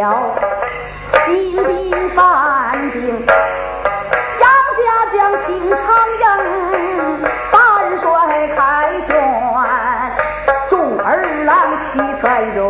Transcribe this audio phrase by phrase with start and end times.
[0.00, 0.34] 了
[1.26, 3.00] 心兵犯境，
[4.40, 4.46] 杨
[4.78, 5.78] 家将情长
[6.20, 6.24] 英，
[7.52, 7.54] 半
[7.98, 8.06] 帅
[8.56, 8.58] 凯
[9.06, 9.10] 旋，
[10.70, 11.04] 众儿
[11.44, 11.52] 郎
[11.92, 12.24] 齐彩
[12.56, 12.69] 荣。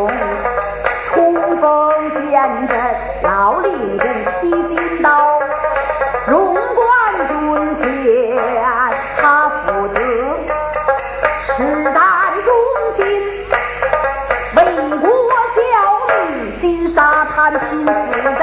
[17.71, 17.93] 心死
[18.37, 18.43] 在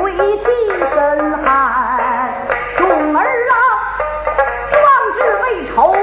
[0.00, 0.46] 鬼气
[0.88, 0.96] 身
[1.44, 2.32] 寒
[2.78, 3.52] 众儿郎
[4.70, 4.80] 壮
[5.12, 5.94] 志未酬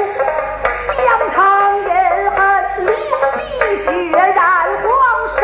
[0.95, 1.89] 疆场饮
[2.29, 2.93] 恨流
[3.33, 3.39] 碧
[3.77, 3.87] 血
[4.19, 4.37] 染
[4.83, 4.87] 黄
[5.39, 5.41] 沙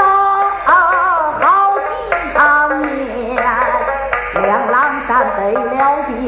[1.40, 1.84] 豪气
[2.32, 3.36] 长眠
[4.44, 6.28] 两郎山被辽兵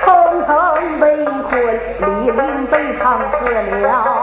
[0.00, 0.06] 层
[0.46, 1.52] 层围困
[2.00, 3.44] 李陵被烫死
[3.82, 4.17] 了。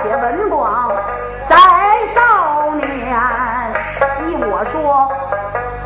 [0.00, 0.90] 况且文广
[1.46, 1.56] 在
[2.14, 2.88] 少年。
[4.26, 5.12] 依我说，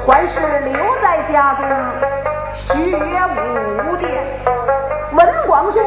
[0.06, 1.66] 还是留在家中
[2.54, 2.64] 学
[3.34, 4.08] 武剑。
[5.12, 5.80] 文广说，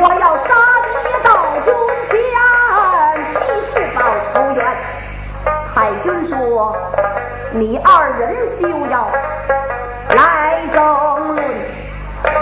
[0.00, 0.48] 我要杀
[0.84, 0.88] 敌
[1.24, 1.28] 到
[1.64, 1.74] 军
[2.06, 2.14] 前，
[3.32, 3.36] 继
[3.72, 4.00] 续报
[4.32, 4.64] 仇冤。
[5.74, 6.76] 太君说，
[7.52, 9.08] 你二人休要
[10.14, 11.42] 来争论，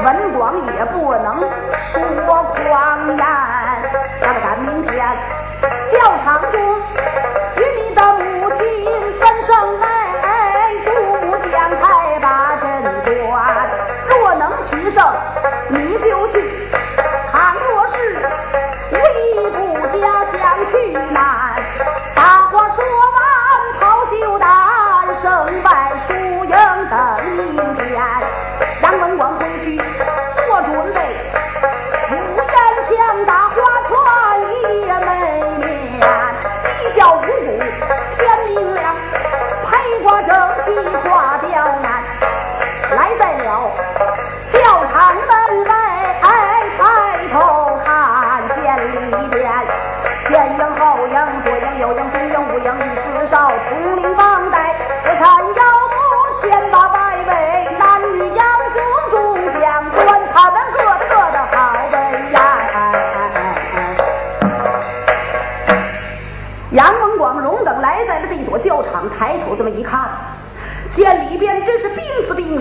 [0.04, 1.40] 文广也不能
[1.92, 3.26] 说狂言。
[4.20, 5.35] 咱们赶明天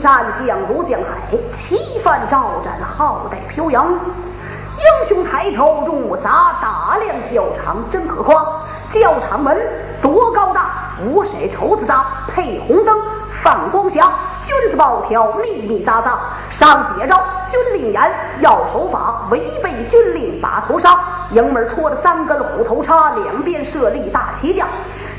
[0.06, 3.88] 山，将如江海，旗帆招展，浩带飘扬。
[3.92, 8.46] 英雄抬头容我洒，大量教场真可夸。
[8.92, 9.58] 教场门
[10.04, 12.96] 多高大，五色绸子扎，配红灯
[13.42, 14.12] 放光霞，
[14.44, 16.12] 军字报条密密匝匝，
[16.52, 17.20] 上写着
[17.50, 21.00] 军令严，要守法，违背军令把头杀。
[21.32, 24.68] 营门戳着三根虎头叉，两边设立大旗架。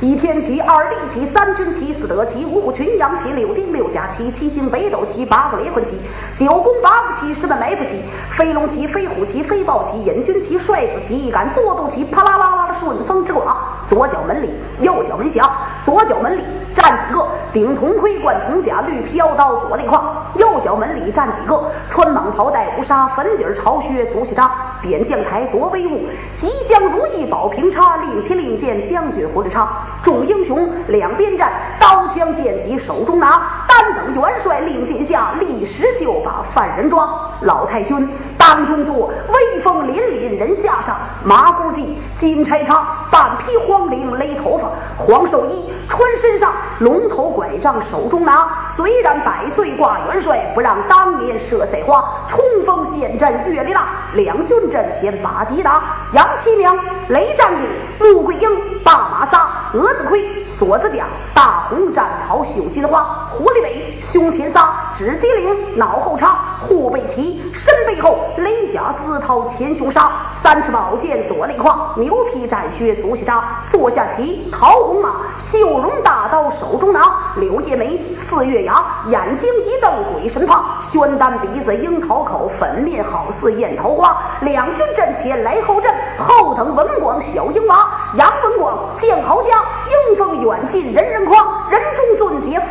[0.03, 5.93] 一天旗，二地旗，三军旗，四德旗，五虎群羊旗，六丁六甲旗，七星北斗旗，八个离魂旗，
[6.37, 8.03] 九宫八步旗，十门埋伏旗，
[8.37, 13.57] 飞龙旗，飞虎旗，飞豹旗，引军旗，帅子旗，一杆坐肚旗，啪啦啦啦的顺风之挂。
[13.89, 14.51] 左脚门里，
[14.83, 15.51] 右脚门下，
[15.83, 16.43] 左脚门里
[16.75, 19.99] 站几个顶铜盔，冠铜甲，绿皮腰刀，左肋胯；
[20.39, 24.51] 右脚门里站个穿蟒袍，戴乌纱，粉底朝靴，足细扎。
[24.83, 29.69] 点将台多威武，吉祥如意宝平叉，令旗令箭，将军胡子叉。
[30.05, 31.51] 众英雄两边站，
[31.81, 33.43] 刀将剑戟手中拿。
[33.69, 37.09] 单等元帅令箭下，立时就把犯人抓。
[37.43, 38.09] 老太君
[38.39, 40.97] 当中坐，威风凛凛人下上。
[41.23, 41.85] 麻姑髻
[42.19, 44.71] 金钗插，半披黄绫勒头发。
[44.97, 48.49] 黄寿衣穿身上，龙头拐杖手中拿。
[48.75, 52.03] 虽然百岁挂元帅，不让当年射赛花。
[52.29, 55.83] 冲锋陷阵阅历大，两军阵前把敌打。
[56.15, 56.77] 杨七娘
[57.09, 57.69] 雷战顶，
[58.01, 58.49] 穆桂英
[58.83, 61.05] 大马撒，蛾子盔锁子甲，
[61.35, 89.63] 大红战袍绣金花，狐狸尾胸前撒，指鸡领脑后插，护背旗身背后雷甲丝绦前胸纱，三尺宝剑左肋胯，牛皮战靴足下扎，坐下骑桃红马，绣绒大刀手中拿，柳叶眉四月牙，眼睛一瞪鬼神怕，宣丹鼻子樱桃口，粉面好似艳桃花，两军阵前来后阵，后等文广小英娃，杨文广见豪家，
[90.09, 91.83] 英风远近人人夸，人
[92.17, 92.67] 中俊杰非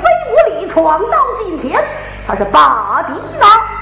[0.58, 1.84] 无礼，闯到近前，
[2.28, 3.75] 他是把敌拿。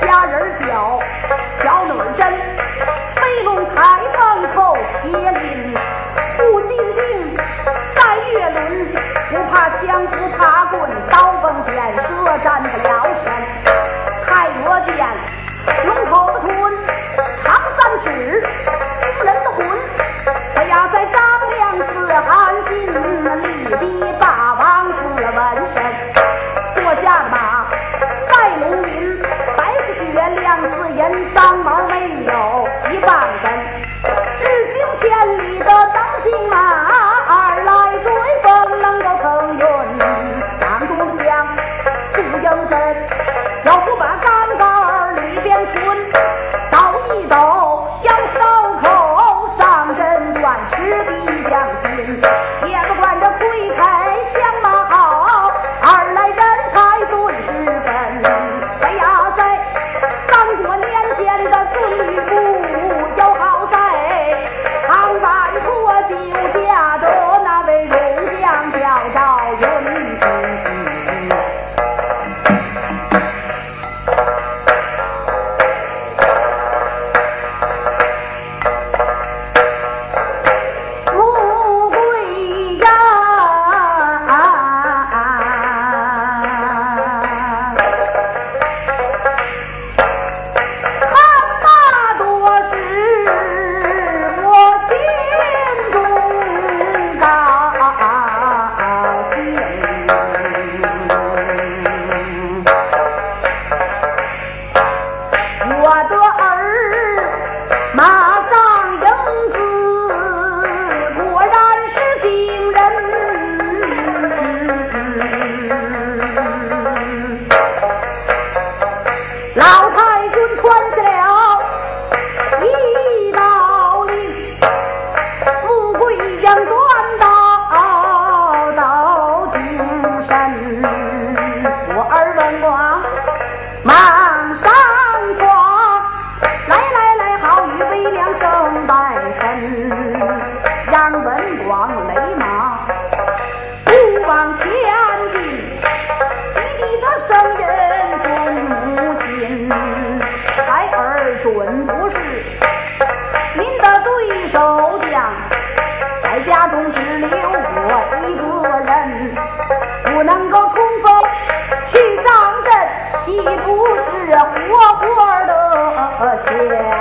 [0.00, 0.98] 虾仁饺
[1.60, 2.26] 小女贞
[3.14, 3.74] 飞龙裁
[4.14, 5.74] 缝扣铁饼
[6.38, 7.36] 护心镜
[7.94, 8.86] 三月轮
[9.30, 13.68] 不怕枪不怕棍刀锋剑射战不了身。
[14.26, 14.96] 太多剑
[15.86, 16.72] 龙口不吞
[17.44, 18.42] 长三尺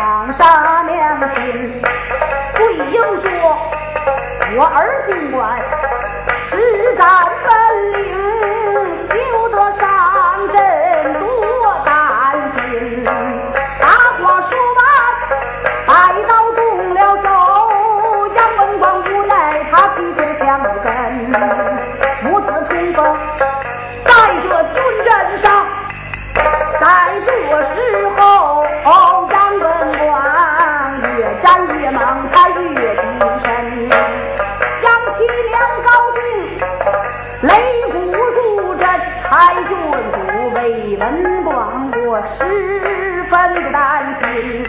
[0.07, 1.81] 长沙娘亲
[2.55, 3.29] 对英说
[4.55, 5.59] ：“我儿今晚
[6.49, 7.66] 实战分。”
[40.67, 44.67] 北文广，我十分的担心。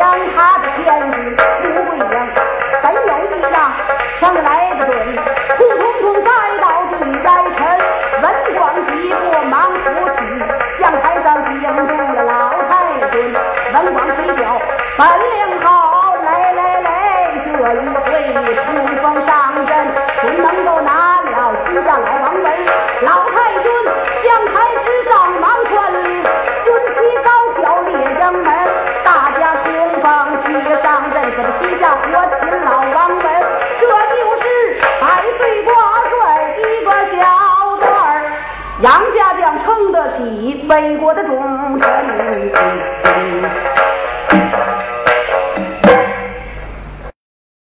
[0.00, 1.14] 将他的天子
[1.62, 2.26] 不一样，
[2.82, 2.98] 本有
[3.36, 3.70] 一样，
[4.18, 5.14] 枪来的准，
[5.58, 7.60] 扑通通栽倒地栽沉。
[8.22, 8.24] 文
[8.56, 10.16] 广急过忙扶起，
[10.80, 12.32] 将台上惊住的老
[12.70, 12.72] 太
[13.10, 13.14] 君。
[13.74, 14.58] 文广起脚，
[14.96, 15.29] 本。
[40.70, 41.49] 美国的种